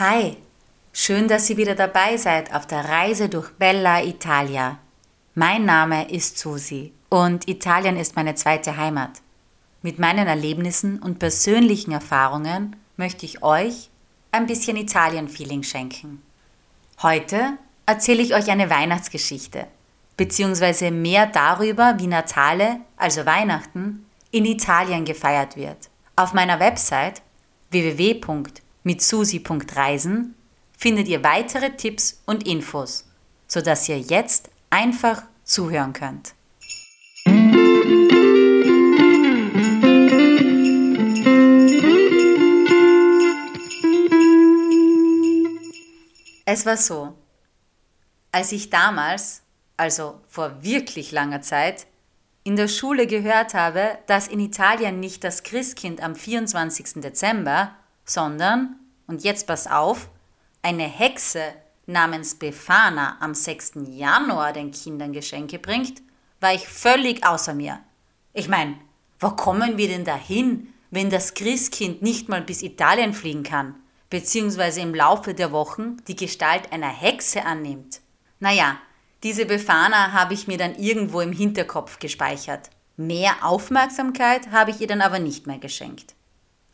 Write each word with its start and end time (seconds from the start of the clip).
Hi, 0.00 0.36
schön, 0.92 1.26
dass 1.26 1.50
ihr 1.50 1.56
wieder 1.56 1.74
dabei 1.74 2.18
seid 2.18 2.54
auf 2.54 2.68
der 2.68 2.88
Reise 2.88 3.28
durch 3.28 3.50
Bella 3.54 4.00
Italia. 4.04 4.78
Mein 5.34 5.64
Name 5.64 6.08
ist 6.08 6.38
Susi 6.38 6.92
und 7.08 7.48
Italien 7.48 7.96
ist 7.96 8.14
meine 8.14 8.36
zweite 8.36 8.76
Heimat. 8.76 9.10
Mit 9.82 9.98
meinen 9.98 10.28
Erlebnissen 10.28 11.00
und 11.00 11.18
persönlichen 11.18 11.90
Erfahrungen 11.90 12.76
möchte 12.96 13.26
ich 13.26 13.42
euch 13.42 13.90
ein 14.30 14.46
bisschen 14.46 14.76
Italien-Feeling 14.76 15.64
schenken. 15.64 16.22
Heute 17.02 17.54
erzähle 17.84 18.22
ich 18.22 18.36
euch 18.36 18.52
eine 18.52 18.70
Weihnachtsgeschichte, 18.70 19.66
beziehungsweise 20.16 20.92
mehr 20.92 21.26
darüber, 21.26 21.96
wie 21.98 22.06
Natale, 22.06 22.82
also 22.96 23.26
Weihnachten, 23.26 24.06
in 24.30 24.44
Italien 24.44 25.04
gefeiert 25.04 25.56
wird. 25.56 25.90
Auf 26.14 26.34
meiner 26.34 26.60
Website 26.60 27.20
www.mitsusi.reisen 28.88 30.34
findet 30.76 31.08
ihr 31.08 31.22
weitere 31.22 31.76
Tipps 31.76 32.22
und 32.24 32.46
Infos, 32.46 33.04
sodass 33.46 33.88
ihr 33.88 33.98
jetzt 33.98 34.50
einfach 34.70 35.22
zuhören 35.44 35.92
könnt. 35.92 36.34
Es 46.46 46.64
war 46.64 46.78
so, 46.78 47.14
als 48.32 48.52
ich 48.52 48.70
damals, 48.70 49.42
also 49.76 50.20
vor 50.28 50.62
wirklich 50.62 51.12
langer 51.12 51.42
Zeit, 51.42 51.86
in 52.42 52.56
der 52.56 52.68
Schule 52.68 53.06
gehört 53.06 53.52
habe, 53.52 53.98
dass 54.06 54.28
in 54.28 54.40
Italien 54.40 55.00
nicht 55.00 55.24
das 55.24 55.42
Christkind 55.42 56.02
am 56.02 56.14
24. 56.14 57.02
Dezember, 57.02 57.74
sondern, 58.08 58.76
und 59.06 59.24
jetzt 59.24 59.46
pass 59.46 59.66
auf, 59.66 60.08
eine 60.62 60.84
Hexe 60.84 61.42
namens 61.86 62.34
Befana 62.34 63.16
am 63.20 63.34
6. 63.34 63.72
Januar 63.88 64.52
den 64.52 64.70
Kindern 64.70 65.12
Geschenke 65.12 65.58
bringt, 65.58 66.02
war 66.40 66.54
ich 66.54 66.66
völlig 66.66 67.26
außer 67.26 67.54
mir. 67.54 67.80
Ich 68.32 68.48
meine, 68.48 68.76
wo 69.20 69.30
kommen 69.30 69.76
wir 69.76 69.88
denn 69.88 70.04
dahin, 70.04 70.72
wenn 70.90 71.10
das 71.10 71.34
Christkind 71.34 72.02
nicht 72.02 72.28
mal 72.28 72.42
bis 72.42 72.62
Italien 72.62 73.12
fliegen 73.12 73.42
kann, 73.42 73.74
beziehungsweise 74.10 74.80
im 74.80 74.94
Laufe 74.94 75.34
der 75.34 75.52
Wochen 75.52 75.96
die 76.06 76.16
Gestalt 76.16 76.72
einer 76.72 76.88
Hexe 76.88 77.44
annimmt? 77.44 78.00
Naja, 78.40 78.78
diese 79.22 79.46
Befana 79.46 80.12
habe 80.12 80.34
ich 80.34 80.46
mir 80.46 80.58
dann 80.58 80.76
irgendwo 80.76 81.20
im 81.20 81.32
Hinterkopf 81.32 81.98
gespeichert. 81.98 82.70
Mehr 82.96 83.36
Aufmerksamkeit 83.42 84.50
habe 84.50 84.70
ich 84.70 84.80
ihr 84.80 84.86
dann 84.86 85.00
aber 85.00 85.18
nicht 85.18 85.46
mehr 85.46 85.58
geschenkt. 85.58 86.14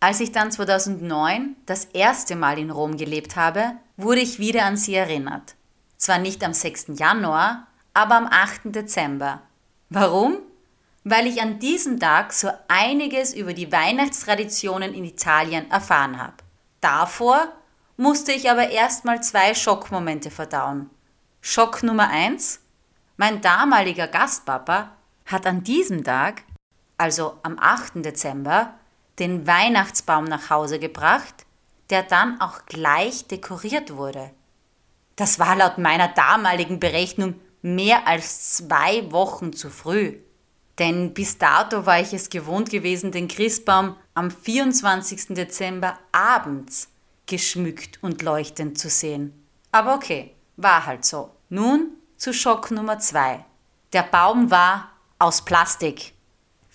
Als 0.05 0.20
ich 0.20 0.33
dann 0.33 0.52
2009 0.52 1.56
das 1.64 1.86
erste 1.86 2.36
Mal 2.36 2.58
in 2.58 2.70
Rom 2.70 2.98
gelebt 2.98 3.36
habe, 3.36 3.72
wurde 3.97 4.20
ich 4.20 4.38
wieder 4.38 4.66
an 4.66 4.77
sie 4.77 4.94
erinnert. 4.94 5.55
Zwar 5.97 6.19
nicht 6.19 6.44
am 6.44 6.52
6. 6.52 6.88
Januar, 6.98 7.69
aber 7.94 8.16
am 8.16 8.27
8. 8.27 8.64
Dezember. 8.64 9.41
Warum? 9.88 10.41
Weil 11.05 11.27
ich 11.27 11.41
an 11.41 11.58
diesem 11.58 11.98
Tag 11.98 12.34
so 12.34 12.50
einiges 12.69 13.32
über 13.32 13.55
die 13.55 13.72
Weihnachtstraditionen 13.72 14.92
in 14.92 15.06
Italien 15.06 15.70
erfahren 15.70 16.20
habe. 16.20 16.36
Davor 16.82 17.48
musste 17.97 18.32
ich 18.32 18.50
aber 18.50 18.69
erstmal 18.69 19.22
zwei 19.22 19.55
Schockmomente 19.55 20.30
verdauen. 20.30 20.91
Schock 21.41 21.82
Nummer 21.82 22.10
eins: 22.10 22.60
Mein 23.16 23.41
damaliger 23.41 24.08
Gastpapa 24.08 24.91
hat 25.25 25.47
an 25.47 25.64
diesem 25.64 26.05
Tag, 26.05 26.42
also 26.98 27.38
am 27.42 27.58
8. 27.58 28.05
Dezember, 28.05 28.75
den 29.18 29.46
Weihnachtsbaum 29.46 30.24
nach 30.24 30.50
Hause 30.50 30.78
gebracht, 30.78 31.46
der 31.90 32.02
dann 32.02 32.40
auch 32.40 32.66
gleich 32.66 33.26
dekoriert 33.26 33.96
wurde. 33.96 34.30
Das 35.16 35.38
war 35.38 35.54
laut 35.56 35.78
meiner 35.78 36.08
damaligen 36.08 36.80
Berechnung 36.80 37.34
mehr 37.62 38.06
als 38.06 38.54
zwei 38.54 39.10
Wochen 39.12 39.52
zu 39.52 39.70
früh. 39.70 40.18
Denn 40.78 41.14
bis 41.14 41.38
dato 41.38 41.86
war 41.86 42.00
ich 42.00 42.12
es 42.12 42.30
gewohnt 42.30 42.70
gewesen, 42.70 43.12
den 43.12 43.28
Christbaum 43.28 43.97
am 44.14 44.30
24. 44.30 45.28
Dezember 45.28 45.98
abends 46.10 46.88
geschmückt 47.26 48.03
und 48.03 48.22
leuchtend 48.22 48.78
zu 48.78 48.88
sehen. 48.88 49.47
Aber 49.70 49.94
okay, 49.94 50.34
war 50.56 50.84
halt 50.84 51.04
so. 51.04 51.30
Nun 51.48 51.91
zu 52.16 52.32
Schock 52.32 52.70
Nummer 52.70 52.98
zwei. 52.98 53.44
Der 53.92 54.03
Baum 54.03 54.50
war 54.50 54.91
aus 55.19 55.44
Plastik. 55.44 56.13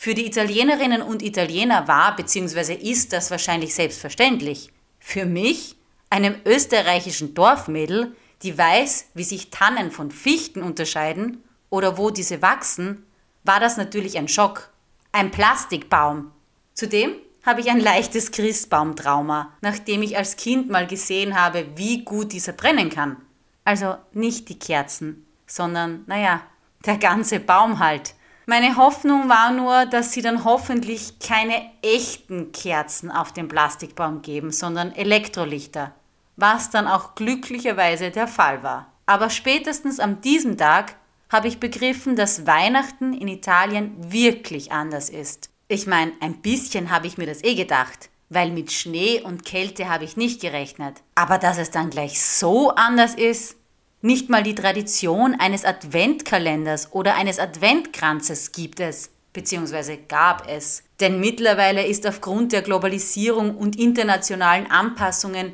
Für 0.01 0.13
die 0.13 0.25
Italienerinnen 0.25 1.01
und 1.01 1.21
Italiener 1.21 1.89
war 1.89 2.15
bzw. 2.15 2.73
ist 2.73 3.11
das 3.11 3.31
wahrscheinlich 3.31 3.75
selbstverständlich. 3.75 4.71
Für 4.97 5.25
mich, 5.25 5.75
einem 6.09 6.35
österreichischen 6.45 7.33
Dorfmädel, 7.33 8.15
die 8.41 8.57
weiß, 8.57 9.07
wie 9.13 9.25
sich 9.25 9.49
Tannen 9.49 9.91
von 9.91 10.09
Fichten 10.09 10.63
unterscheiden 10.63 11.43
oder 11.69 11.97
wo 11.97 12.11
diese 12.11 12.41
wachsen, 12.41 13.05
war 13.43 13.59
das 13.59 13.75
natürlich 13.75 14.17
ein 14.17 14.29
Schock. 14.29 14.69
Ein 15.11 15.31
Plastikbaum. 15.31 16.31
Zudem 16.73 17.11
habe 17.45 17.59
ich 17.59 17.69
ein 17.69 17.81
leichtes 17.81 18.31
Christbaumtrauma, 18.31 19.51
nachdem 19.59 20.01
ich 20.01 20.15
als 20.15 20.37
Kind 20.37 20.69
mal 20.69 20.87
gesehen 20.87 21.37
habe, 21.37 21.65
wie 21.75 22.05
gut 22.05 22.31
dieser 22.31 22.53
brennen 22.53 22.89
kann. 22.89 23.17
Also 23.65 23.97
nicht 24.13 24.47
die 24.47 24.59
Kerzen, 24.59 25.25
sondern, 25.45 26.05
naja, 26.07 26.41
der 26.85 26.95
ganze 26.95 27.41
Baum 27.41 27.79
halt. 27.79 28.13
Meine 28.49 28.77
Hoffnung 28.77 29.29
war 29.29 29.51
nur, 29.51 29.85
dass 29.85 30.11
sie 30.11 30.23
dann 30.23 30.43
hoffentlich 30.43 31.19
keine 31.19 31.69
echten 31.83 32.51
Kerzen 32.51 33.11
auf 33.11 33.31
den 33.31 33.47
Plastikbaum 33.47 34.23
geben, 34.23 34.51
sondern 34.51 34.91
Elektrolichter. 34.91 35.91
Was 36.35 36.71
dann 36.71 36.87
auch 36.87 37.13
glücklicherweise 37.13 38.09
der 38.09 38.27
Fall 38.27 38.63
war. 38.63 38.91
Aber 39.05 39.29
spätestens 39.29 39.99
an 39.99 40.21
diesem 40.21 40.57
Tag 40.57 40.95
habe 41.31 41.47
ich 41.47 41.59
begriffen, 41.59 42.15
dass 42.15 42.47
Weihnachten 42.47 43.13
in 43.13 43.27
Italien 43.27 43.91
wirklich 44.11 44.71
anders 44.71 45.11
ist. 45.11 45.51
Ich 45.67 45.85
meine, 45.85 46.13
ein 46.19 46.41
bisschen 46.41 46.89
habe 46.89 47.05
ich 47.05 47.19
mir 47.19 47.27
das 47.27 47.43
eh 47.43 47.53
gedacht, 47.53 48.09
weil 48.29 48.49
mit 48.49 48.71
Schnee 48.71 49.21
und 49.21 49.45
Kälte 49.45 49.89
habe 49.89 50.05
ich 50.05 50.17
nicht 50.17 50.41
gerechnet. 50.41 51.03
Aber 51.13 51.37
dass 51.37 51.59
es 51.59 51.69
dann 51.69 51.91
gleich 51.91 52.19
so 52.19 52.71
anders 52.71 53.13
ist, 53.13 53.58
nicht 54.01 54.29
mal 54.29 54.43
die 54.43 54.55
Tradition 54.55 55.35
eines 55.39 55.65
Adventkalenders 55.65 56.93
oder 56.93 57.15
eines 57.15 57.39
Adventkranzes 57.39 58.51
gibt 58.51 58.79
es, 58.79 59.09
beziehungsweise 59.33 59.97
gab 59.97 60.47
es. 60.47 60.83
Denn 60.99 61.19
mittlerweile 61.19 61.85
ist 61.85 62.07
aufgrund 62.07 62.51
der 62.51 62.61
Globalisierung 62.61 63.55
und 63.57 63.77
internationalen 63.77 64.69
Anpassungen 64.71 65.53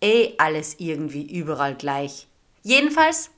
eh 0.00 0.34
alles 0.38 0.76
irgendwie 0.78 1.22
überall 1.22 1.74
gleich. 1.74 2.26
Jedenfalls, 2.62 3.30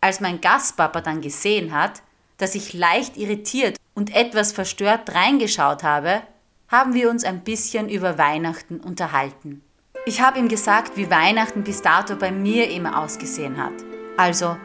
als 0.00 0.20
mein 0.20 0.40
Gastpapa 0.40 1.00
dann 1.00 1.20
gesehen 1.20 1.74
hat, 1.74 2.02
dass 2.38 2.54
ich 2.54 2.72
leicht 2.72 3.16
irritiert 3.16 3.76
und 3.94 4.14
etwas 4.14 4.52
verstört 4.52 5.14
reingeschaut 5.14 5.82
habe, 5.82 6.22
haben 6.68 6.94
wir 6.94 7.10
uns 7.10 7.24
ein 7.24 7.42
bisschen 7.44 7.88
über 7.88 8.16
Weihnachten 8.16 8.80
unterhalten. 8.80 9.62
Ich 10.06 10.22
habe 10.22 10.38
ihm 10.38 10.48
gesagt, 10.48 10.96
wie 10.96 11.10
Weihnachten 11.10 11.62
bis 11.62 11.82
dato 11.82 12.16
bei 12.16 12.32
mir 12.32 12.70
immer 12.70 12.98
ausgesehen 12.98 13.62
hat. 13.62 13.74
Also, 14.16 14.56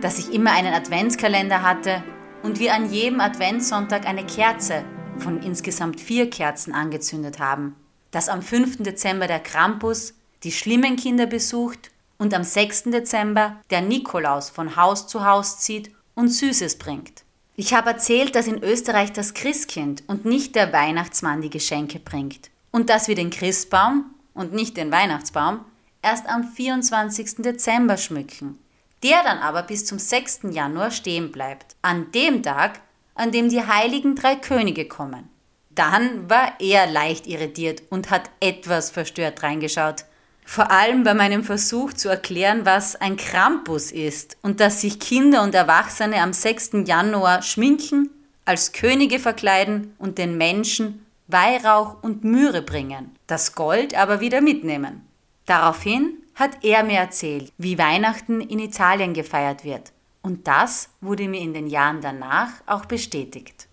dass 0.00 0.18
ich 0.18 0.34
immer 0.34 0.50
einen 0.50 0.74
Adventskalender 0.74 1.62
hatte 1.62 2.02
und 2.42 2.58
wir 2.58 2.74
an 2.74 2.90
jedem 2.90 3.20
Adventssonntag 3.20 4.04
eine 4.04 4.26
Kerze 4.26 4.84
von 5.18 5.42
insgesamt 5.42 6.00
vier 6.00 6.28
Kerzen 6.28 6.74
angezündet 6.74 7.38
haben. 7.38 7.76
Dass 8.10 8.28
am 8.28 8.42
5. 8.42 8.78
Dezember 8.78 9.28
der 9.28 9.38
Krampus 9.38 10.14
die 10.42 10.50
schlimmen 10.50 10.96
Kinder 10.96 11.26
besucht 11.26 11.92
und 12.18 12.34
am 12.34 12.42
6. 12.42 12.84
Dezember 12.84 13.60
der 13.70 13.82
Nikolaus 13.82 14.50
von 14.50 14.74
Haus 14.74 15.06
zu 15.06 15.24
Haus 15.24 15.60
zieht 15.60 15.92
und 16.16 16.28
Süßes 16.28 16.78
bringt. 16.78 17.22
Ich 17.54 17.74
habe 17.74 17.90
erzählt, 17.90 18.34
dass 18.34 18.48
in 18.48 18.62
Österreich 18.62 19.12
das 19.12 19.34
Christkind 19.34 20.02
und 20.08 20.24
nicht 20.24 20.56
der 20.56 20.72
Weihnachtsmann 20.72 21.42
die 21.42 21.50
Geschenke 21.50 22.00
bringt 22.00 22.50
und 22.72 22.90
dass 22.90 23.06
wir 23.06 23.14
den 23.14 23.30
Christbaum 23.30 24.06
und 24.40 24.52
nicht 24.52 24.76
den 24.76 24.90
Weihnachtsbaum 24.90 25.64
erst 26.02 26.26
am 26.26 26.44
24. 26.44 27.36
Dezember 27.42 27.96
schmücken 27.96 28.58
der 29.02 29.22
dann 29.22 29.38
aber 29.38 29.62
bis 29.62 29.86
zum 29.86 29.98
6. 29.98 30.40
Januar 30.50 30.90
stehen 30.90 31.32
bleibt, 31.32 31.76
an 31.82 32.10
dem 32.12 32.42
Tag, 32.42 32.80
an 33.14 33.32
dem 33.32 33.48
die 33.48 33.62
heiligen 33.62 34.14
drei 34.14 34.36
Könige 34.36 34.86
kommen. 34.86 35.28
Dann 35.70 36.28
war 36.28 36.54
er 36.58 36.86
leicht 36.86 37.26
irritiert 37.26 37.82
und 37.90 38.10
hat 38.10 38.30
etwas 38.40 38.90
verstört 38.90 39.42
reingeschaut. 39.42 40.04
Vor 40.44 40.70
allem 40.70 41.04
bei 41.04 41.14
meinem 41.14 41.44
Versuch 41.44 41.92
zu 41.92 42.08
erklären, 42.08 42.66
was 42.66 42.96
ein 42.96 43.16
Krampus 43.16 43.92
ist 43.92 44.36
und 44.42 44.58
dass 44.58 44.80
sich 44.80 44.98
Kinder 44.98 45.42
und 45.42 45.54
Erwachsene 45.54 46.20
am 46.20 46.32
6. 46.32 46.70
Januar 46.86 47.42
schminken, 47.42 48.10
als 48.44 48.72
Könige 48.72 49.20
verkleiden 49.20 49.94
und 49.98 50.18
den 50.18 50.36
Menschen 50.36 51.06
Weihrauch 51.28 52.02
und 52.02 52.24
Myrrhe 52.24 52.62
bringen, 52.62 53.14
das 53.30 53.54
Gold 53.54 53.94
aber 53.94 54.20
wieder 54.20 54.40
mitnehmen. 54.40 55.06
Daraufhin 55.46 56.18
hat 56.34 56.64
er 56.64 56.84
mir 56.84 56.98
erzählt, 56.98 57.52
wie 57.58 57.78
Weihnachten 57.78 58.40
in 58.40 58.58
Italien 58.58 59.14
gefeiert 59.14 59.64
wird. 59.64 59.92
Und 60.22 60.46
das 60.46 60.90
wurde 61.00 61.28
mir 61.28 61.40
in 61.40 61.54
den 61.54 61.66
Jahren 61.66 62.00
danach 62.00 62.50
auch 62.66 62.84
bestätigt. 62.84 63.66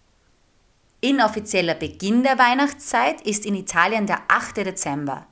Inoffizieller 1.02 1.76
Beginn 1.76 2.24
der 2.24 2.40
Weihnachtszeit 2.40 3.22
ist 3.22 3.46
in 3.46 3.56
Italien 3.56 4.08
der 4.08 4.22
8. 4.28 4.58
Dezember. 4.58 5.28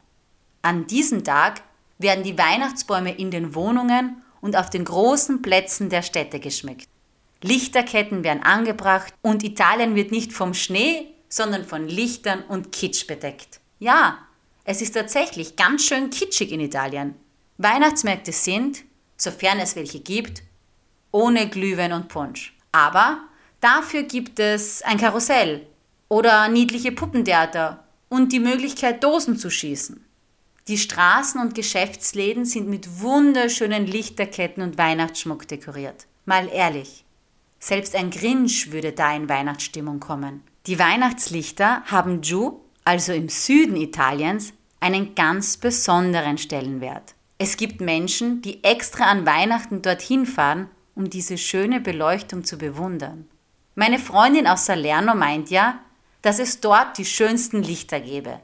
An 0.62 0.88
diesem 0.88 1.24
Tag 1.24 1.62
werden 1.98 2.24
die 2.24 2.38
Weihnachtsbäume 2.38 3.16
in 3.16 3.32
den 3.32 3.56
Wohnungen 3.56 4.22
und 4.42 4.56
auf 4.56 4.70
den 4.70 4.86
großen 4.86 5.42
Plätzen 5.42 5.90
der 5.90 6.02
Städte 6.02 6.40
geschmückt. 6.40 6.88
Lichterketten 7.42 8.24
werden 8.24 8.44
angebracht 8.44 9.14
und 9.22 9.44
Italien 9.44 9.96
wird 9.96 10.12
nicht 10.12 10.34
vom 10.34 10.54
Schnee, 10.54 11.08
sondern 11.30 11.66
von 11.66 11.88
Lichtern 11.88 12.44
und 12.44 12.72
Kitsch 12.72 13.08
bedeckt. 13.08 13.60
Ja, 13.80 14.20
es 14.64 14.82
ist 14.82 14.94
tatsächlich 14.94 15.56
ganz 15.56 15.84
schön 15.84 16.10
kitschig 16.10 16.52
in 16.52 16.60
Italien. 16.60 17.16
Weihnachtsmärkte 17.58 18.32
sind, 18.32 18.84
sofern 19.18 19.60
es 19.60 19.76
welche 19.76 20.00
gibt, 20.00 20.44
ohne 21.12 21.48
Glühwein 21.50 21.94
und 21.94 22.08
Punsch. 22.08 22.56
Aber 22.72 23.20
dafür 23.62 24.04
gibt 24.04 24.40
es 24.40 24.82
ein 24.82 24.98
Karussell 24.98 25.66
oder 26.10 26.48
niedliche 26.50 26.92
Puppentheater 26.92 27.84
und 28.10 28.32
die 28.32 28.40
Möglichkeit, 28.40 29.04
Dosen 29.04 29.38
zu 29.38 29.50
schießen. 29.50 30.04
Die 30.68 30.78
Straßen 30.78 31.40
und 31.40 31.54
Geschäftsläden 31.54 32.44
sind 32.44 32.68
mit 32.68 33.02
wunderschönen 33.02 33.86
Lichterketten 33.86 34.64
und 34.64 34.78
Weihnachtsschmuck 34.78 35.48
dekoriert. 35.48 36.08
Mal 36.26 36.50
ehrlich, 36.52 37.06
selbst 37.60 37.96
ein 37.96 38.10
Grinch 38.10 38.72
würde 38.72 38.92
da 38.92 39.16
in 39.16 39.30
Weihnachtsstimmung 39.30 40.00
kommen. 40.00 40.42
Die 40.66 40.80
Weihnachtslichter 40.80 41.84
haben 41.86 42.22
Giù, 42.22 42.62
also 42.86 43.12
im 43.12 43.30
Süden 43.30 43.76
Italiens, 43.76 44.54
einen 44.80 45.16
ganz 45.16 45.58
besonderen 45.58 46.38
Stellenwert. 46.38 47.16
Es 47.38 47.58
gibt 47.58 47.82
Menschen, 47.82 48.42
die 48.42 48.64
extra 48.64 49.06
an 49.06 49.26
Weihnachten 49.26 49.82
dorthin 49.82 50.26
fahren, 50.26 50.70
um 50.96 51.10
diese 51.10 51.38
schöne 51.38 51.82
Beleuchtung 51.82 52.46
zu 52.46 52.58
bewundern. 52.58 53.28
Meine 53.74 54.00
Freundin 54.00 54.48
aus 54.48 54.66
Salerno 54.66 55.16
meint 55.16 55.50
ja, 55.50 55.80
dass 56.22 56.40
es 56.40 56.62
dort 56.62 56.98
die 56.98 57.06
schönsten 57.06 57.62
Lichter 57.62 58.00
gäbe. 58.00 58.40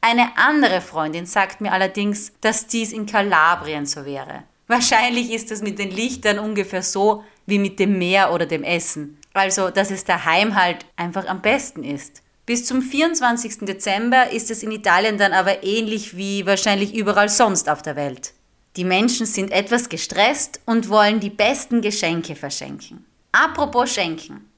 Eine 0.00 0.36
andere 0.36 0.80
Freundin 0.80 1.26
sagt 1.26 1.60
mir 1.60 1.72
allerdings, 1.72 2.32
dass 2.40 2.66
dies 2.66 2.92
in 2.92 3.06
Kalabrien 3.06 3.86
so 3.86 4.04
wäre. 4.04 4.42
Wahrscheinlich 4.66 5.30
ist 5.30 5.50
es 5.50 5.62
mit 5.62 5.78
den 5.78 5.90
Lichtern 5.90 6.38
ungefähr 6.38 6.82
so 6.82 7.24
wie 7.46 7.58
mit 7.58 7.78
dem 7.78 7.98
Meer 7.98 8.32
oder 8.32 8.46
dem 8.46 8.64
Essen. 8.64 9.18
Also, 9.32 9.70
dass 9.70 9.90
es 9.90 10.04
daheim 10.04 10.56
halt 10.56 10.86
einfach 10.96 11.26
am 11.26 11.40
besten 11.40 11.84
ist. 11.84 12.23
Bis 12.46 12.66
zum 12.66 12.82
24. 12.82 13.60
Dezember 13.60 14.30
ist 14.30 14.50
es 14.50 14.62
in 14.62 14.70
Italien 14.70 15.16
dann 15.16 15.32
aber 15.32 15.64
ähnlich 15.64 16.14
wie 16.14 16.44
wahrscheinlich 16.44 16.94
überall 16.94 17.30
sonst 17.30 17.70
auf 17.70 17.80
der 17.80 17.96
Welt. 17.96 18.34
Die 18.76 18.84
Menschen 18.84 19.24
sind 19.24 19.50
etwas 19.50 19.88
gestresst 19.88 20.60
und 20.66 20.90
wollen 20.90 21.20
die 21.20 21.30
besten 21.30 21.80
Geschenke 21.80 22.36
verschenken. 22.36 23.06
Apropos 23.32 23.94
Schenken. 23.94 24.50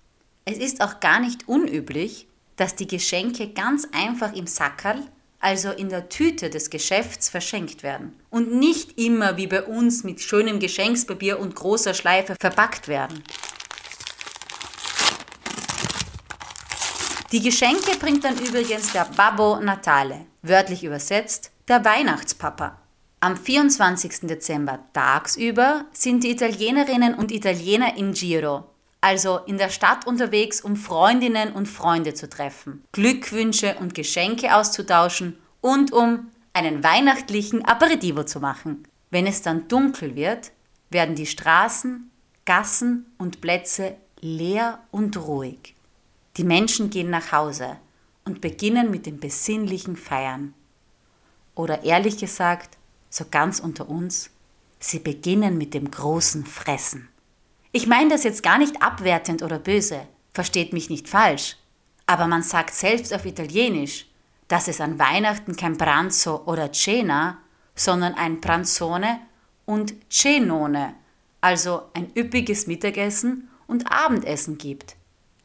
Es 0.44 0.59
ist 0.59 0.81
auch 0.81 0.99
gar 0.99 1.21
nicht 1.21 1.49
unüblich, 1.49 2.27
dass 2.56 2.75
die 2.75 2.88
Geschenke 2.88 3.50
ganz 3.50 3.87
einfach 3.93 4.32
im 4.32 4.49
Sackerl, 4.49 5.03
also 5.39 5.71
in 5.71 5.89
der 5.89 6.09
Tüte 6.09 6.50
des 6.50 6.71
Geschäfts, 6.71 7.29
verschenkt 7.29 7.85
werden 7.85 8.17
und 8.31 8.53
nicht 8.53 8.99
immer 8.99 9.37
wie 9.37 9.47
bei 9.47 9.62
uns 9.62 10.03
mit 10.03 10.21
schönem 10.21 10.59
Geschenkspapier 10.59 11.39
und 11.39 11.55
großer 11.55 11.94
Schleife 11.94 12.35
verpackt 12.41 12.89
werden. 12.89 13.23
Die 17.32 17.40
Geschenke 17.40 17.96
bringt 17.99 18.23
dann 18.23 18.38
übrigens 18.38 18.93
der 18.93 19.05
Babbo 19.17 19.58
Natale, 19.58 20.26
wörtlich 20.43 20.84
übersetzt 20.84 21.50
der 21.67 21.84
Weihnachtspapa. 21.84 22.78
Am 23.19 23.37
24. 23.37 24.28
Dezember 24.28 24.78
tagsüber 24.93 25.87
sind 25.93 26.23
die 26.23 26.31
Italienerinnen 26.31 27.14
und 27.14 27.32
Italiener 27.32 27.96
in 27.96 28.12
Giro, 28.12 28.67
also 29.00 29.40
in 29.46 29.58
der 29.58 29.70
Stadt 29.70 30.06
unterwegs, 30.06 30.61
um 30.61 30.76
Freundinnen 30.76 31.52
und 31.52 31.67
Freunde 31.67 32.14
zu 32.14 32.28
treffen, 32.28 32.84
Glückwünsche 32.93 33.75
und 33.81 33.94
Geschenke 33.94 34.55
auszutauschen 34.55 35.37
und 35.61 35.93
um 35.93 36.31
einen 36.52 36.84
weihnachtlichen 36.84 37.64
Aperitivo 37.64 38.22
zu 38.22 38.38
machen. 38.38 38.87
Wenn 39.11 39.26
es 39.26 39.43
dann 39.43 39.67
dunkel 39.67 40.14
wird, 40.14 40.52
werden 40.90 41.17
die 41.17 41.26
Straßen, 41.26 42.08
Gassen 42.44 43.12
und 43.19 43.40
Plätze 43.40 43.96
leer 44.20 44.79
und 44.93 45.17
ruhig. 45.17 45.75
Die 46.37 46.44
Menschen 46.44 46.91
gehen 46.91 47.09
nach 47.09 47.33
Hause 47.33 47.79
und 48.25 48.41
beginnen 48.41 48.91
mit 48.91 49.06
dem 49.06 49.19
besinnlichen 49.19 49.97
Feiern. 49.97 50.53
Oder 51.55 51.85
ehrlich 51.85 52.19
gesagt, 52.19 52.77
so 53.09 53.25
ganz 53.31 53.61
unter 53.61 53.88
uns, 53.88 54.31
sie 54.79 54.99
beginnen 54.99 55.56
mit 55.56 55.73
dem 55.73 55.91
großen 55.91 56.44
Fressen. 56.44 57.09
Ich 57.73 57.87
meine 57.87 58.11
das 58.11 58.25
jetzt 58.25 58.43
gar 58.43 58.59
nicht 58.59 58.83
abwertend 58.83 59.43
oder 59.43 59.59
böse, 59.59 60.06
versteht 60.35 60.73
mich 60.75 60.91
nicht 60.91 61.09
falsch, 61.09 61.56
aber 62.05 62.27
man 62.27 62.43
sagt 62.43 62.75
selbst 62.75 63.15
auf 63.15 63.25
Italienisch, 63.25 64.06
dass 64.49 64.69
es 64.69 64.81
an 64.81 64.99
Weihnachten 64.99 65.56
kein 65.56 65.79
Pranzo 65.79 66.43
oder 66.44 66.73
Cena, 66.73 67.39
sondern 67.75 68.15
ein 68.15 68.41
Pranzone 68.41 69.21
und 69.65 69.94
Cenone, 70.11 70.94
also 71.41 71.82
ein 71.94 72.12
üppiges 72.17 72.67
Mittagessen 72.67 73.49
und 73.67 73.91
Abendessen 73.91 74.59
gibt. 74.59 74.97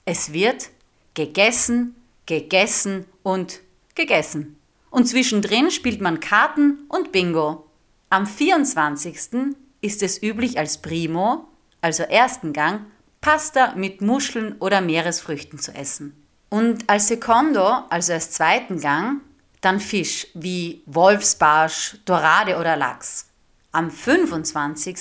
Es 0.05 0.33
wird 0.33 0.69
gegessen, 1.13 1.95
gegessen 2.25 3.05
und 3.23 3.59
gegessen. 3.95 4.57
Und 4.89 5.07
zwischendrin 5.07 5.71
spielt 5.71 6.01
man 6.01 6.19
Karten 6.19 6.79
und 6.89 7.11
Bingo. 7.11 7.65
Am 8.09 8.27
24. 8.27 9.55
ist 9.81 10.03
es 10.03 10.21
üblich 10.21 10.57
als 10.57 10.81
Primo 10.81 11.47
also 11.81 12.03
ersten 12.03 12.53
Gang, 12.53 12.85
Pasta 13.19 13.73
mit 13.75 14.01
Muscheln 14.01 14.55
oder 14.59 14.81
Meeresfrüchten 14.81 15.59
zu 15.59 15.73
essen. 15.73 16.15
Und 16.49 16.89
als 16.89 17.07
Secondo, 17.07 17.83
also 17.89 18.13
als 18.13 18.31
zweiten 18.31 18.79
Gang, 18.79 19.21
dann 19.61 19.79
Fisch 19.79 20.27
wie 20.33 20.81
Wolfsbarsch, 20.85 21.97
Dorade 22.05 22.57
oder 22.57 22.75
Lachs. 22.75 23.27
Am 23.71 23.91
25. 23.91 24.97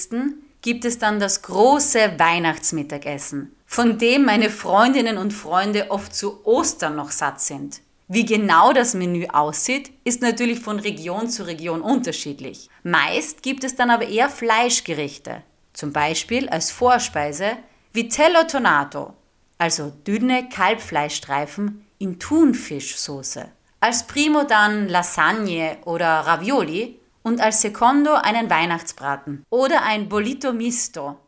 gibt 0.63 0.85
es 0.85 0.99
dann 0.99 1.19
das 1.19 1.43
große 1.43 2.19
Weihnachtsmittagessen, 2.19 3.55
von 3.71 3.99
dem 3.99 4.25
meine 4.25 4.51
Freundinnen 4.51 5.17
und 5.17 5.33
Freunde 5.33 5.93
oft 5.93 6.13
zu 6.13 6.45
Ostern 6.45 6.97
noch 6.97 7.13
satt 7.13 7.41
sind. 7.41 7.83
Wie 8.09 8.25
genau 8.25 8.73
das 8.73 8.95
Menü 8.95 9.29
aussieht, 9.29 9.93
ist 10.03 10.23
natürlich 10.23 10.59
von 10.59 10.81
Region 10.81 11.29
zu 11.29 11.47
Region 11.47 11.81
unterschiedlich. 11.81 12.69
Meist 12.83 13.45
gibt 13.45 13.63
es 13.63 13.77
dann 13.77 13.91
aber 13.91 14.09
eher 14.09 14.29
Fleischgerichte, 14.29 15.43
zum 15.73 15.93
Beispiel 15.93 16.49
als 16.49 16.73
Vorspeise 16.73 17.53
Vitello 17.93 18.43
Tonato, 18.51 19.15
also 19.57 19.93
dünne 20.05 20.49
Kalbfleischstreifen 20.49 21.87
in 22.01 22.19
Thunfischsoße. 22.19 23.47
Als 23.79 24.05
Primo 24.05 24.43
dann 24.43 24.89
Lasagne 24.89 25.79
oder 25.85 26.09
Ravioli 26.09 26.99
und 27.23 27.41
als 27.41 27.61
Secondo 27.61 28.15
einen 28.15 28.51
Weihnachtsbraten 28.51 29.45
oder 29.49 29.85
ein 29.85 30.09
Bolito 30.09 30.53
Misto, 30.53 31.21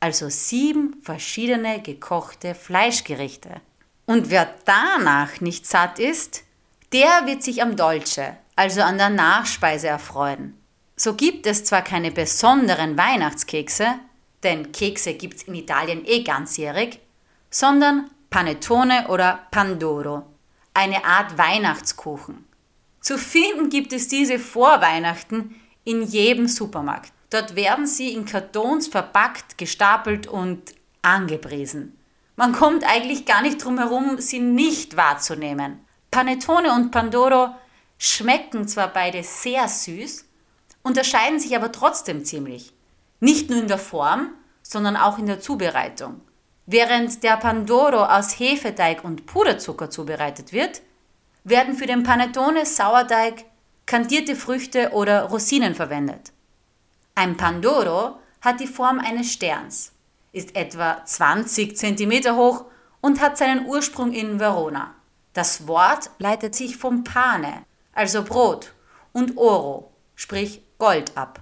also 0.00 0.28
sieben 0.28 0.96
verschiedene 1.02 1.82
gekochte 1.82 2.54
Fleischgerichte. 2.54 3.60
Und 4.06 4.30
wer 4.30 4.54
danach 4.64 5.40
nicht 5.40 5.66
satt 5.66 5.98
ist, 5.98 6.44
der 6.92 7.26
wird 7.26 7.42
sich 7.42 7.62
am 7.62 7.76
Dolce, 7.76 8.36
also 8.54 8.82
an 8.82 8.98
der 8.98 9.10
Nachspeise 9.10 9.88
erfreuen. 9.88 10.56
So 10.96 11.14
gibt 11.14 11.46
es 11.46 11.64
zwar 11.64 11.82
keine 11.82 12.10
besonderen 12.10 12.96
Weihnachtskekse, 12.96 13.86
denn 14.42 14.72
Kekse 14.72 15.14
gibt's 15.14 15.42
in 15.42 15.54
Italien 15.54 16.04
eh 16.06 16.22
ganzjährig, 16.22 17.00
sondern 17.50 18.10
Panettone 18.30 19.08
oder 19.08 19.46
Pandoro, 19.50 20.22
eine 20.72 21.04
Art 21.04 21.36
Weihnachtskuchen. 21.36 22.44
Zu 23.00 23.18
finden 23.18 23.70
gibt 23.70 23.92
es 23.92 24.08
diese 24.08 24.38
vor 24.38 24.80
Weihnachten 24.80 25.60
in 25.84 26.02
jedem 26.02 26.48
Supermarkt. 26.48 27.12
Dort 27.30 27.56
werden 27.56 27.86
sie 27.86 28.12
in 28.12 28.24
Kartons 28.24 28.88
verpackt, 28.88 29.58
gestapelt 29.58 30.26
und 30.26 30.74
angepriesen. 31.02 31.98
Man 32.36 32.52
kommt 32.52 32.84
eigentlich 32.84 33.24
gar 33.24 33.42
nicht 33.42 33.64
drum 33.64 33.78
herum, 33.78 34.18
sie 34.18 34.40
nicht 34.40 34.96
wahrzunehmen. 34.96 35.80
Panettone 36.10 36.72
und 36.72 36.90
Pandoro 36.90 37.54
schmecken 37.98 38.68
zwar 38.68 38.88
beide 38.88 39.22
sehr 39.22 39.66
süß, 39.68 40.24
unterscheiden 40.82 41.40
sich 41.40 41.56
aber 41.56 41.72
trotzdem 41.72 42.24
ziemlich. 42.24 42.72
Nicht 43.20 43.50
nur 43.50 43.60
in 43.60 43.68
der 43.68 43.78
Form, 43.78 44.34
sondern 44.62 44.96
auch 44.96 45.18
in 45.18 45.26
der 45.26 45.40
Zubereitung. 45.40 46.20
Während 46.66 47.22
der 47.22 47.36
Pandoro 47.36 48.04
aus 48.04 48.38
Hefeteig 48.38 49.04
und 49.04 49.26
Puderzucker 49.26 49.88
zubereitet 49.88 50.52
wird, 50.52 50.82
werden 51.44 51.74
für 51.74 51.86
den 51.86 52.02
Panettone 52.02 52.66
Sauerteig 52.66 53.44
kandierte 53.86 54.34
Früchte 54.34 54.90
oder 54.92 55.22
Rosinen 55.24 55.74
verwendet. 55.74 56.32
Ein 57.18 57.38
Pandoro 57.38 58.18
hat 58.42 58.60
die 58.60 58.66
Form 58.66 58.98
eines 58.98 59.32
Sterns, 59.32 59.92
ist 60.32 60.54
etwa 60.54 61.02
20 61.02 61.74
cm 61.74 62.36
hoch 62.36 62.66
und 63.00 63.22
hat 63.22 63.38
seinen 63.38 63.64
Ursprung 63.64 64.12
in 64.12 64.38
Verona. 64.38 64.94
Das 65.32 65.66
Wort 65.66 66.10
leitet 66.18 66.54
sich 66.54 66.76
vom 66.76 67.04
Pane, 67.04 67.64
also 67.94 68.22
Brot, 68.22 68.74
und 69.14 69.38
Oro, 69.38 69.90
sprich 70.14 70.60
Gold 70.78 71.16
ab. 71.16 71.40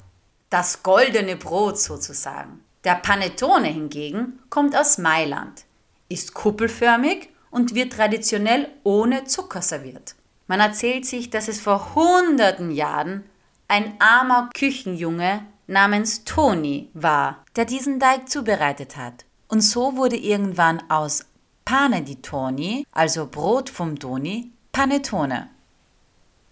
Das 0.48 0.84
goldene 0.84 1.34
Brot 1.34 1.80
sozusagen. 1.80 2.62
Der 2.84 2.94
Panettone 2.94 3.66
hingegen 3.66 4.38
kommt 4.50 4.76
aus 4.76 4.98
Mailand, 4.98 5.64
ist 6.08 6.34
kuppelförmig 6.34 7.30
und 7.50 7.74
wird 7.74 7.94
traditionell 7.94 8.68
ohne 8.84 9.24
Zucker 9.24 9.60
serviert. 9.60 10.14
Man 10.46 10.60
erzählt 10.60 11.04
sich, 11.04 11.30
dass 11.30 11.48
es 11.48 11.60
vor 11.60 11.96
hunderten 11.96 12.70
Jahren 12.70 13.24
ein 13.66 14.00
armer 14.00 14.50
Küchenjunge 14.54 15.44
namens 15.66 16.24
Toni 16.24 16.90
war, 16.94 17.44
der 17.56 17.64
diesen 17.64 18.00
Teig 18.00 18.28
zubereitet 18.28 18.96
hat. 18.96 19.24
Und 19.48 19.60
so 19.60 19.96
wurde 19.96 20.16
irgendwann 20.16 20.82
aus 20.90 21.26
Pane 21.64 22.02
di 22.02 22.16
Toni, 22.16 22.86
also 22.92 23.26
Brot 23.26 23.70
vom 23.70 23.98
Toni, 23.98 24.50
Panettone. 24.72 25.48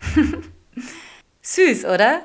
Süß, 1.42 1.84
oder? 1.84 2.22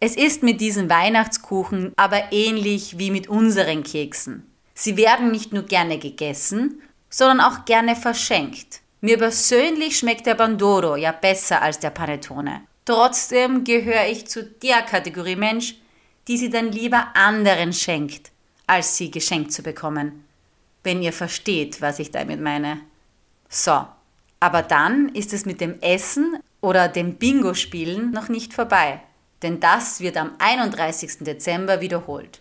Es 0.00 0.14
ist 0.14 0.42
mit 0.42 0.60
diesen 0.60 0.88
Weihnachtskuchen 0.88 1.92
aber 1.96 2.32
ähnlich 2.32 2.98
wie 2.98 3.10
mit 3.10 3.28
unseren 3.28 3.82
Keksen. 3.82 4.46
Sie 4.74 4.96
werden 4.96 5.32
nicht 5.32 5.52
nur 5.52 5.64
gerne 5.64 5.98
gegessen, 5.98 6.80
sondern 7.10 7.40
auch 7.40 7.64
gerne 7.64 7.96
verschenkt. 7.96 8.80
Mir 9.00 9.18
persönlich 9.18 9.98
schmeckt 9.98 10.26
der 10.26 10.34
Bandoro 10.34 10.96
ja 10.96 11.10
besser 11.12 11.62
als 11.62 11.80
der 11.80 11.90
Panettone. 11.90 12.62
Trotzdem 12.84 13.64
gehöre 13.64 14.06
ich 14.08 14.26
zu 14.28 14.44
der 14.44 14.82
Kategorie 14.82 15.36
Mensch, 15.36 15.76
die 16.28 16.36
sie 16.36 16.50
dann 16.50 16.70
lieber 16.70 17.08
anderen 17.14 17.72
schenkt, 17.72 18.30
als 18.66 18.96
sie 18.96 19.10
geschenkt 19.10 19.52
zu 19.52 19.62
bekommen. 19.62 20.24
Wenn 20.84 21.02
ihr 21.02 21.12
versteht, 21.12 21.80
was 21.80 21.98
ich 21.98 22.10
damit 22.10 22.40
meine. 22.40 22.80
So, 23.48 23.86
aber 24.40 24.62
dann 24.62 25.08
ist 25.08 25.32
es 25.32 25.46
mit 25.46 25.60
dem 25.60 25.80
Essen 25.80 26.38
oder 26.60 26.88
dem 26.88 27.14
Bingo-Spielen 27.14 28.10
noch 28.10 28.28
nicht 28.28 28.52
vorbei, 28.52 29.00
denn 29.42 29.58
das 29.58 30.00
wird 30.00 30.16
am 30.16 30.32
31. 30.38 31.18
Dezember 31.20 31.80
wiederholt. 31.80 32.40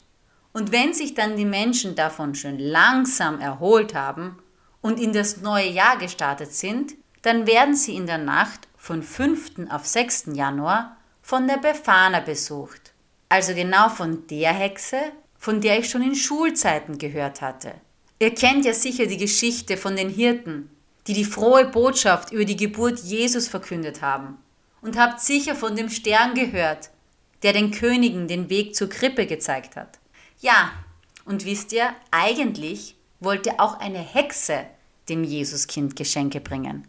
Und 0.52 0.72
wenn 0.72 0.94
sich 0.94 1.14
dann 1.14 1.38
die 1.38 1.46
Menschen 1.46 1.96
davon 1.96 2.36
schon 2.36 2.60
langsam 2.60 3.40
erholt 3.40 3.94
haben 3.94 4.38
und 4.82 5.00
in 5.00 5.14
das 5.14 5.38
neue 5.38 5.70
Jahr 5.70 5.98
gestartet 5.98 6.54
sind, 6.54 6.94
dann 7.22 7.48
werden 7.48 7.76
sie 7.76 7.96
in 7.96 8.08
der 8.08 8.18
Nacht 8.18 8.68
von 8.76 9.04
5. 9.04 9.70
auf 9.70 9.86
6. 9.86 10.30
Januar 10.34 10.98
von 11.22 11.48
der 11.48 11.58
Befana 11.58 12.20
besucht. 12.20 12.87
Also 13.30 13.54
genau 13.54 13.90
von 13.90 14.26
der 14.28 14.54
Hexe, 14.54 14.98
von 15.38 15.62
der 15.62 15.80
ich 15.80 15.90
schon 15.90 16.02
in 16.02 16.16
Schulzeiten 16.16 16.98
gehört 16.98 17.42
hatte. 17.42 17.74
Ihr 18.20 18.34
kennt 18.34 18.66
ja 18.66 18.74
sicher 18.74 19.06
die 19.06 19.18
Geschichte 19.18 19.78
von 19.78 19.96
den 19.96 20.10
Hirten, 20.10 20.70
die 21.06 21.14
die 21.14 21.26
frohe 21.26 21.66
Botschaft 21.66 22.32
über 22.32 22.46
die 22.46 22.56
Geburt 22.56 23.00
Jesus 23.00 23.48
verkündet 23.48 24.02
haben. 24.02 24.38
Und 24.82 24.98
habt 24.98 25.22
sicher 25.22 25.56
von 25.56 25.76
dem 25.76 25.90
Stern 25.90 26.34
gehört, 26.34 26.90
der 27.44 27.54
den 27.54 27.72
Königen 27.72 28.28
den 28.28 28.50
Weg 28.50 28.76
zur 28.76 28.90
Krippe 28.90 29.26
gezeigt 29.26 29.76
hat. 29.76 30.00
Ja, 30.40 30.72
und 31.26 31.46
wisst 31.46 31.74
ihr, 31.74 31.90
eigentlich 32.12 32.96
wollte 33.20 33.60
auch 33.60 33.80
eine 33.80 34.00
Hexe 34.00 34.66
dem 35.10 35.24
Jesuskind 35.24 35.96
Geschenke 35.96 36.40
bringen. 36.40 36.88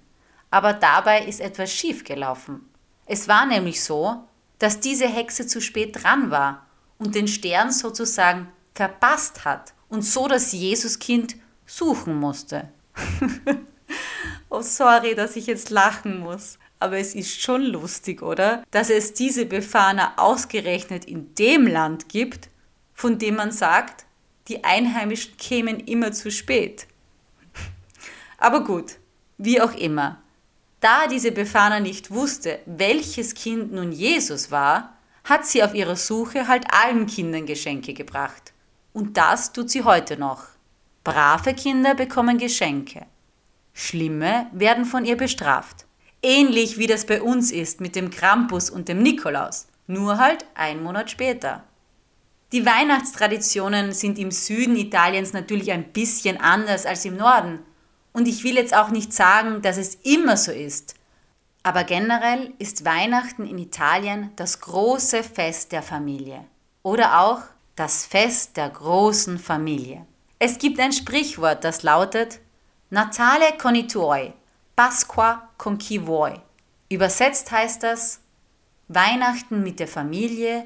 Aber 0.50 0.72
dabei 0.72 1.24
ist 1.24 1.40
etwas 1.40 1.72
schiefgelaufen. 1.72 2.68
Es 3.06 3.28
war 3.28 3.46
nämlich 3.46 3.82
so, 3.82 4.27
dass 4.58 4.80
diese 4.80 5.06
Hexe 5.06 5.46
zu 5.46 5.60
spät 5.60 6.02
dran 6.02 6.30
war 6.30 6.66
und 6.98 7.14
den 7.14 7.28
Stern 7.28 7.70
sozusagen 7.70 8.48
verpasst 8.74 9.44
hat 9.44 9.74
und 9.88 10.02
so 10.02 10.28
das 10.28 10.52
Jesuskind 10.52 11.36
suchen 11.66 12.14
musste. 12.14 12.68
Oh, 14.50 14.62
sorry, 14.62 15.14
dass 15.14 15.36
ich 15.36 15.46
jetzt 15.46 15.70
lachen 15.70 16.20
muss. 16.20 16.58
Aber 16.80 16.96
es 16.98 17.14
ist 17.14 17.40
schon 17.40 17.62
lustig, 17.62 18.22
oder? 18.22 18.62
Dass 18.70 18.88
es 18.88 19.12
diese 19.12 19.44
Befana 19.46 20.14
ausgerechnet 20.16 21.04
in 21.04 21.34
dem 21.34 21.66
Land 21.66 22.08
gibt, 22.08 22.48
von 22.94 23.18
dem 23.18 23.36
man 23.36 23.50
sagt, 23.52 24.06
die 24.46 24.64
Einheimischen 24.64 25.36
kämen 25.36 25.80
immer 25.80 26.12
zu 26.12 26.30
spät. 26.30 26.86
Aber 28.38 28.64
gut, 28.64 28.96
wie 29.36 29.60
auch 29.60 29.74
immer. 29.74 30.22
Da 30.80 31.08
diese 31.08 31.32
Befana 31.32 31.80
nicht 31.80 32.10
wusste, 32.10 32.60
welches 32.66 33.34
Kind 33.34 33.72
nun 33.72 33.90
Jesus 33.92 34.50
war, 34.50 34.96
hat 35.24 35.44
sie 35.44 35.62
auf 35.62 35.74
ihrer 35.74 35.96
Suche 35.96 36.46
halt 36.46 36.66
allen 36.72 37.06
Kindern 37.06 37.46
Geschenke 37.46 37.94
gebracht. 37.94 38.52
Und 38.92 39.16
das 39.16 39.52
tut 39.52 39.70
sie 39.70 39.84
heute 39.84 40.16
noch. 40.16 40.44
Brave 41.04 41.54
Kinder 41.54 41.94
bekommen 41.94 42.38
Geschenke. 42.38 43.06
Schlimme 43.72 44.46
werden 44.52 44.84
von 44.84 45.04
ihr 45.04 45.16
bestraft. 45.16 45.86
Ähnlich 46.22 46.78
wie 46.78 46.86
das 46.86 47.06
bei 47.06 47.22
uns 47.22 47.52
ist 47.52 47.80
mit 47.80 47.94
dem 47.94 48.10
Krampus 48.10 48.70
und 48.70 48.88
dem 48.88 49.02
Nikolaus, 49.02 49.68
nur 49.86 50.18
halt 50.18 50.44
ein 50.54 50.82
Monat 50.82 51.10
später. 51.10 51.62
Die 52.50 52.64
Weihnachtstraditionen 52.64 53.92
sind 53.92 54.18
im 54.18 54.30
Süden 54.30 54.74
Italiens 54.76 55.32
natürlich 55.32 55.70
ein 55.70 55.92
bisschen 55.92 56.40
anders 56.40 56.86
als 56.86 57.04
im 57.04 57.16
Norden. 57.16 57.60
Und 58.18 58.26
ich 58.26 58.42
will 58.42 58.56
jetzt 58.56 58.74
auch 58.74 58.88
nicht 58.88 59.12
sagen, 59.12 59.62
dass 59.62 59.76
es 59.76 59.94
immer 60.02 60.36
so 60.36 60.50
ist. 60.50 60.96
Aber 61.62 61.84
generell 61.84 62.52
ist 62.58 62.84
Weihnachten 62.84 63.46
in 63.46 63.58
Italien 63.58 64.32
das 64.34 64.58
große 64.58 65.22
Fest 65.22 65.70
der 65.70 65.84
Familie. 65.84 66.44
Oder 66.82 67.20
auch 67.20 67.42
das 67.76 68.04
Fest 68.04 68.56
der 68.56 68.70
großen 68.70 69.38
Familie. 69.38 70.04
Es 70.40 70.58
gibt 70.58 70.80
ein 70.80 70.92
Sprichwort, 70.92 71.62
das 71.62 71.84
lautet, 71.84 72.40
Natale 72.90 73.56
con 73.56 73.76
i 73.76 73.86
tuoi, 73.86 74.32
Pasqua 74.74 75.50
con 75.56 75.78
chi 75.78 76.04
vuoi. 76.04 76.40
Übersetzt 76.88 77.52
heißt 77.52 77.84
das 77.84 78.18
Weihnachten 78.88 79.62
mit 79.62 79.78
der 79.78 79.86
Familie, 79.86 80.64